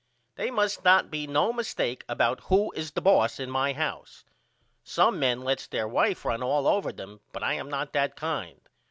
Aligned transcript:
They 0.33 0.49
must 0.49 0.83
not 0.83 1.11
be 1.11 1.27
no 1.27 1.53
mistake 1.53 2.03
about 2.09 2.39
who 2.45 2.71
is 2.71 2.89
the 2.93 3.01
boss 3.03 3.39
in 3.39 3.51
my 3.51 3.73
house. 3.73 4.25
Some 4.83 5.19
men 5.19 5.41
lets 5.43 5.67
their 5.67 5.87
wife 5.87 6.25
run 6.25 6.41
all 6.41 6.65
over 6.65 6.91
them 6.91 7.19
but 7.31 7.43
I 7.43 7.53
am 7.53 7.69
not 7.69 7.93
that 7.93 8.15
kind. 8.15 8.61